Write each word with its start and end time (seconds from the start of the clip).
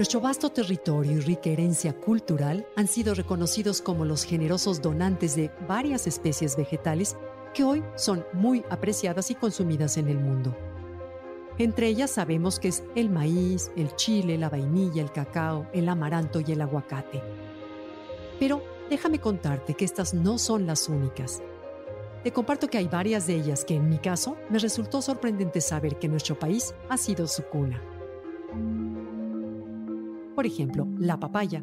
Nuestro 0.00 0.22
vasto 0.22 0.48
territorio 0.48 1.12
y 1.12 1.20
rica 1.20 1.50
herencia 1.50 1.92
cultural 1.92 2.66
han 2.74 2.88
sido 2.88 3.12
reconocidos 3.12 3.82
como 3.82 4.06
los 4.06 4.24
generosos 4.24 4.80
donantes 4.80 5.36
de 5.36 5.50
varias 5.68 6.06
especies 6.06 6.56
vegetales 6.56 7.18
que 7.52 7.64
hoy 7.64 7.84
son 7.96 8.24
muy 8.32 8.64
apreciadas 8.70 9.30
y 9.30 9.34
consumidas 9.34 9.98
en 9.98 10.08
el 10.08 10.16
mundo. 10.16 10.56
Entre 11.58 11.88
ellas 11.88 12.12
sabemos 12.12 12.58
que 12.58 12.68
es 12.68 12.82
el 12.94 13.10
maíz, 13.10 13.72
el 13.76 13.94
chile, 13.96 14.38
la 14.38 14.48
vainilla, 14.48 15.02
el 15.02 15.12
cacao, 15.12 15.66
el 15.74 15.86
amaranto 15.86 16.40
y 16.40 16.50
el 16.50 16.62
aguacate. 16.62 17.22
Pero 18.38 18.62
déjame 18.88 19.18
contarte 19.18 19.74
que 19.74 19.84
estas 19.84 20.14
no 20.14 20.38
son 20.38 20.66
las 20.66 20.88
únicas. 20.88 21.42
Te 22.24 22.32
comparto 22.32 22.68
que 22.68 22.78
hay 22.78 22.88
varias 22.88 23.26
de 23.26 23.34
ellas 23.34 23.66
que 23.66 23.74
en 23.74 23.90
mi 23.90 23.98
caso 23.98 24.38
me 24.48 24.60
resultó 24.60 25.02
sorprendente 25.02 25.60
saber 25.60 25.98
que 25.98 26.08
nuestro 26.08 26.38
país 26.38 26.72
ha 26.88 26.96
sido 26.96 27.26
su 27.28 27.42
cuna. 27.42 27.82
Por 30.40 30.46
ejemplo, 30.46 30.88
la 30.98 31.20
papaya 31.20 31.62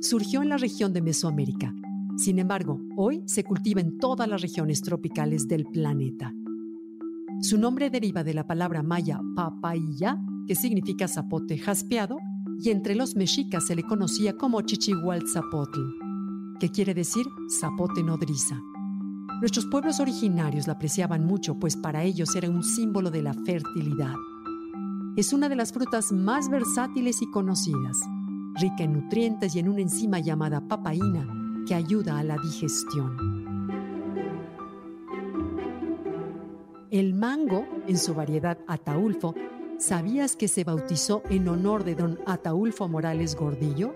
surgió 0.00 0.42
en 0.42 0.48
la 0.48 0.56
región 0.56 0.92
de 0.92 1.00
Mesoamérica. 1.00 1.72
Sin 2.16 2.40
embargo, 2.40 2.80
hoy 2.96 3.22
se 3.24 3.44
cultiva 3.44 3.80
en 3.80 3.98
todas 3.98 4.28
las 4.28 4.42
regiones 4.42 4.82
tropicales 4.82 5.46
del 5.46 5.64
planeta. 5.64 6.34
Su 7.40 7.56
nombre 7.56 7.88
deriva 7.88 8.24
de 8.24 8.34
la 8.34 8.44
palabra 8.44 8.82
maya 8.82 9.20
papaya, 9.36 10.20
que 10.48 10.56
significa 10.56 11.06
zapote 11.06 11.56
jaspeado, 11.56 12.16
y 12.58 12.70
entre 12.70 12.96
los 12.96 13.14
mexicas 13.14 13.64
se 13.64 13.76
le 13.76 13.84
conocía 13.84 14.36
como 14.36 14.60
chichihualzapotl, 14.60 15.80
que 16.58 16.70
quiere 16.70 16.94
decir 16.94 17.26
zapote 17.48 18.02
nodriza. 18.02 18.60
Nuestros 19.40 19.66
pueblos 19.66 20.00
originarios 20.00 20.66
la 20.66 20.72
apreciaban 20.72 21.24
mucho, 21.24 21.60
pues 21.60 21.76
para 21.76 22.02
ellos 22.02 22.34
era 22.34 22.50
un 22.50 22.64
símbolo 22.64 23.12
de 23.12 23.22
la 23.22 23.34
fertilidad. 23.34 24.14
Es 25.14 25.32
una 25.32 25.48
de 25.48 25.54
las 25.54 25.72
frutas 25.72 26.10
más 26.10 26.50
versátiles 26.50 27.22
y 27.22 27.30
conocidas 27.30 28.00
rica 28.58 28.84
en 28.84 28.92
nutrientes 28.92 29.54
y 29.54 29.58
en 29.58 29.68
una 29.68 29.82
enzima 29.82 30.18
llamada 30.18 30.60
papaína 30.60 31.26
que 31.66 31.74
ayuda 31.74 32.18
a 32.18 32.22
la 32.22 32.36
digestión. 32.38 33.36
El 36.90 37.14
mango, 37.14 37.66
en 37.86 37.98
su 37.98 38.14
variedad 38.14 38.58
Ataulfo, 38.66 39.34
¿sabías 39.78 40.36
que 40.36 40.48
se 40.48 40.64
bautizó 40.64 41.22
en 41.28 41.48
honor 41.48 41.84
de 41.84 41.94
don 41.94 42.18
Ataulfo 42.26 42.88
Morales 42.88 43.34
Gordillo? 43.34 43.94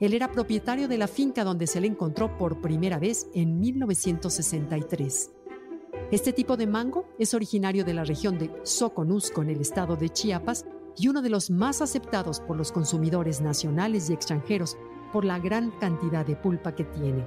Él 0.00 0.14
era 0.14 0.32
propietario 0.32 0.88
de 0.88 0.98
la 0.98 1.06
finca 1.06 1.44
donde 1.44 1.66
se 1.66 1.80
le 1.80 1.86
encontró 1.86 2.36
por 2.36 2.60
primera 2.60 2.98
vez 2.98 3.28
en 3.34 3.60
1963. 3.60 5.30
Este 6.10 6.32
tipo 6.32 6.56
de 6.56 6.66
mango 6.66 7.06
es 7.18 7.34
originario 7.34 7.84
de 7.84 7.94
la 7.94 8.04
región 8.04 8.38
de 8.38 8.50
Soconusco 8.64 9.42
en 9.42 9.50
el 9.50 9.60
estado 9.60 9.96
de 9.96 10.08
Chiapas 10.08 10.66
y 11.00 11.08
uno 11.08 11.22
de 11.22 11.30
los 11.30 11.48
más 11.48 11.80
aceptados 11.80 12.40
por 12.40 12.58
los 12.58 12.72
consumidores 12.72 13.40
nacionales 13.40 14.10
y 14.10 14.12
extranjeros 14.12 14.76
por 15.14 15.24
la 15.24 15.38
gran 15.38 15.70
cantidad 15.70 16.26
de 16.26 16.36
pulpa 16.36 16.74
que 16.74 16.84
tiene. 16.84 17.26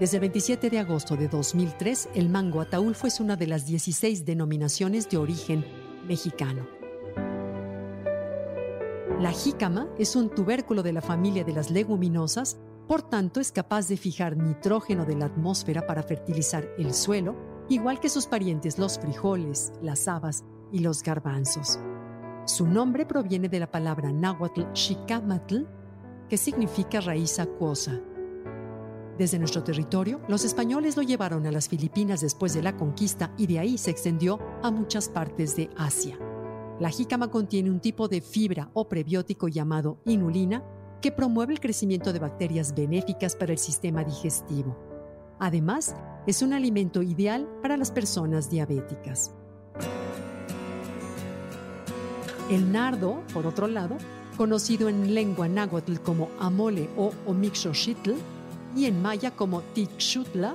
Desde 0.00 0.16
el 0.16 0.22
27 0.22 0.70
de 0.70 0.78
agosto 0.78 1.14
de 1.14 1.28
2003, 1.28 2.08
el 2.14 2.30
mango 2.30 2.62
ataulfo 2.62 3.06
es 3.06 3.20
una 3.20 3.36
de 3.36 3.48
las 3.48 3.66
16 3.66 4.24
denominaciones 4.24 5.10
de 5.10 5.18
origen 5.18 5.64
mexicano. 6.08 6.66
La 9.20 9.30
jícama 9.30 9.88
es 9.98 10.16
un 10.16 10.30
tubérculo 10.30 10.82
de 10.82 10.94
la 10.94 11.02
familia 11.02 11.44
de 11.44 11.52
las 11.52 11.70
leguminosas, 11.70 12.58
por 12.88 13.02
tanto 13.02 13.40
es 13.40 13.52
capaz 13.52 13.88
de 13.88 13.98
fijar 13.98 14.38
nitrógeno 14.38 15.04
de 15.04 15.16
la 15.16 15.26
atmósfera 15.26 15.86
para 15.86 16.02
fertilizar 16.02 16.66
el 16.78 16.94
suelo, 16.94 17.36
igual 17.68 18.00
que 18.00 18.08
sus 18.08 18.26
parientes 18.26 18.78
los 18.78 18.98
frijoles, 18.98 19.72
las 19.82 20.08
habas 20.08 20.44
y 20.72 20.78
los 20.78 21.02
garbanzos. 21.02 21.78
Su 22.46 22.64
nombre 22.64 23.04
proviene 23.04 23.48
de 23.48 23.58
la 23.58 23.68
palabra 23.68 24.12
náhuatl 24.12 24.62
xicamatl, 24.72 25.64
que 26.28 26.36
significa 26.36 27.00
raíz 27.00 27.40
acuosa. 27.40 28.00
Desde 29.18 29.40
nuestro 29.40 29.64
territorio, 29.64 30.20
los 30.28 30.44
españoles 30.44 30.96
lo 30.96 31.02
llevaron 31.02 31.44
a 31.46 31.50
las 31.50 31.68
Filipinas 31.68 32.20
después 32.20 32.54
de 32.54 32.62
la 32.62 32.76
conquista 32.76 33.34
y 33.36 33.48
de 33.48 33.58
ahí 33.58 33.78
se 33.78 33.90
extendió 33.90 34.38
a 34.62 34.70
muchas 34.70 35.08
partes 35.08 35.56
de 35.56 35.70
Asia. 35.76 36.16
La 36.78 36.90
jícama 36.90 37.32
contiene 37.32 37.68
un 37.68 37.80
tipo 37.80 38.06
de 38.06 38.20
fibra 38.20 38.70
o 38.74 38.88
prebiótico 38.88 39.48
llamado 39.48 39.98
inulina 40.04 40.62
que 41.02 41.10
promueve 41.10 41.52
el 41.52 41.60
crecimiento 41.60 42.12
de 42.12 42.20
bacterias 42.20 42.74
benéficas 42.76 43.34
para 43.34 43.52
el 43.52 43.58
sistema 43.58 44.04
digestivo. 44.04 44.76
Además, 45.40 45.96
es 46.28 46.42
un 46.42 46.52
alimento 46.52 47.02
ideal 47.02 47.48
para 47.60 47.76
las 47.76 47.90
personas 47.90 48.50
diabéticas. 48.50 49.34
El 52.48 52.70
nardo, 52.70 53.24
por 53.32 53.44
otro 53.46 53.66
lado, 53.66 53.96
conocido 54.36 54.88
en 54.88 55.14
lengua 55.14 55.48
náhuatl 55.48 55.96
como 55.96 56.30
amole 56.38 56.88
o 56.96 57.12
omixoxitl 57.26 58.12
y 58.76 58.84
en 58.84 59.02
maya 59.02 59.32
como 59.32 59.62
tixutla, 59.62 60.54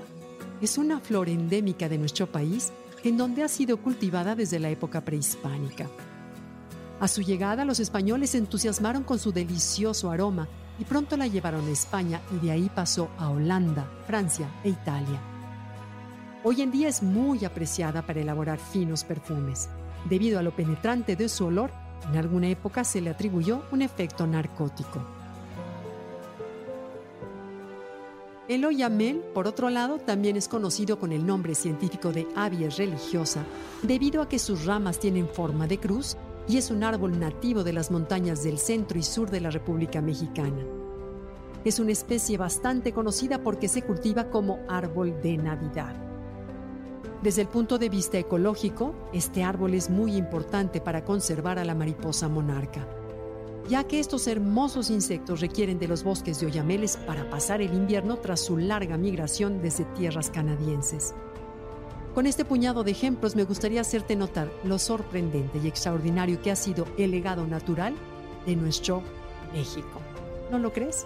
es 0.61 0.77
una 0.77 1.01
flor 1.01 1.27
endémica 1.27 1.89
de 1.89 1.97
nuestro 1.97 2.27
país 2.27 2.71
en 3.03 3.17
donde 3.17 3.43
ha 3.43 3.47
sido 3.49 3.77
cultivada 3.77 4.35
desde 4.35 4.59
la 4.59 4.69
época 4.69 5.01
prehispánica. 5.01 5.89
A 7.01 7.07
su 7.07 7.23
llegada, 7.23 7.65
los 7.65 7.79
españoles 7.79 8.29
se 8.29 8.37
entusiasmaron 8.37 9.03
con 9.03 9.19
su 9.19 9.33
delicioso 9.33 10.11
aroma 10.11 10.47
y 10.79 10.85
pronto 10.85 11.17
la 11.17 11.27
llevaron 11.27 11.67
a 11.67 11.71
España 11.71 12.21
y 12.31 12.45
de 12.45 12.51
ahí 12.51 12.71
pasó 12.73 13.09
a 13.17 13.29
Holanda, 13.29 13.89
Francia 14.07 14.47
e 14.63 14.69
Italia. 14.69 15.19
Hoy 16.43 16.61
en 16.61 16.71
día 16.71 16.87
es 16.87 17.03
muy 17.03 17.43
apreciada 17.43 18.01
para 18.03 18.21
elaborar 18.21 18.59
finos 18.59 19.03
perfumes. 19.03 19.67
Debido 20.09 20.39
a 20.39 20.43
lo 20.43 20.55
penetrante 20.55 21.15
de 21.15 21.29
su 21.29 21.45
olor, 21.45 21.71
en 22.09 22.17
alguna 22.17 22.47
época 22.47 22.83
se 22.83 23.01
le 23.01 23.09
atribuyó 23.09 23.63
un 23.71 23.81
efecto 23.81 24.25
narcótico. 24.27 25.01
El 28.47 28.65
oyamel, 28.65 29.21
por 29.33 29.47
otro 29.47 29.69
lado, 29.69 29.97
también 29.97 30.35
es 30.35 30.49
conocido 30.49 30.99
con 30.99 31.13
el 31.13 31.25
nombre 31.25 31.55
científico 31.55 32.11
de 32.11 32.27
avies 32.35 32.77
religiosa 32.77 33.45
debido 33.81 34.21
a 34.21 34.27
que 34.27 34.39
sus 34.39 34.65
ramas 34.65 34.99
tienen 34.99 35.29
forma 35.29 35.67
de 35.67 35.79
cruz 35.79 36.17
y 36.49 36.57
es 36.57 36.69
un 36.69 36.83
árbol 36.83 37.17
nativo 37.17 37.63
de 37.63 37.71
las 37.71 37.91
montañas 37.91 38.43
del 38.43 38.57
centro 38.57 38.99
y 38.99 39.03
sur 39.03 39.29
de 39.29 39.39
la 39.39 39.51
República 39.51 40.01
Mexicana. 40.01 40.65
Es 41.63 41.79
una 41.79 41.91
especie 41.91 42.37
bastante 42.37 42.91
conocida 42.91 43.41
porque 43.41 43.69
se 43.69 43.83
cultiva 43.83 44.29
como 44.29 44.59
árbol 44.67 45.21
de 45.21 45.37
Navidad. 45.37 46.10
Desde 47.21 47.43
el 47.43 47.47
punto 47.47 47.77
de 47.77 47.89
vista 47.89 48.17
ecológico, 48.17 48.95
este 49.13 49.43
árbol 49.43 49.75
es 49.75 49.91
muy 49.91 50.15
importante 50.15 50.81
para 50.81 51.05
conservar 51.05 51.59
a 51.59 51.65
la 51.65 51.75
mariposa 51.75 52.27
monarca, 52.27 52.87
ya 53.69 53.83
que 53.83 53.99
estos 53.99 54.25
hermosos 54.25 54.89
insectos 54.89 55.39
requieren 55.39 55.77
de 55.77 55.87
los 55.87 56.03
bosques 56.03 56.39
de 56.39 56.47
oyameles 56.47 56.97
para 56.97 57.29
pasar 57.29 57.61
el 57.61 57.75
invierno 57.75 58.17
tras 58.17 58.39
su 58.39 58.57
larga 58.57 58.97
migración 58.97 59.61
desde 59.61 59.85
tierras 59.85 60.31
canadienses. 60.31 61.13
Con 62.15 62.25
este 62.25 62.43
puñado 62.43 62.83
de 62.83 62.89
ejemplos 62.89 63.35
me 63.35 63.43
gustaría 63.43 63.81
hacerte 63.81 64.15
notar 64.15 64.51
lo 64.63 64.79
sorprendente 64.79 65.59
y 65.63 65.67
extraordinario 65.67 66.41
que 66.41 66.49
ha 66.49 66.55
sido 66.55 66.87
el 66.97 67.11
legado 67.11 67.45
natural 67.45 67.93
de 68.47 68.55
nuestro 68.55 69.03
México. 69.53 70.01
¿No 70.49 70.57
lo 70.57 70.73
crees? 70.73 71.05